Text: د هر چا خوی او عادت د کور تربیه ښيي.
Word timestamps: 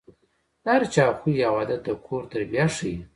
د 0.63 0.65
هر 0.75 0.83
چا 0.93 1.05
خوی 1.19 1.35
او 1.47 1.53
عادت 1.59 1.81
د 1.85 1.89
کور 2.05 2.23
تربیه 2.31 2.67
ښيي. 2.75 2.95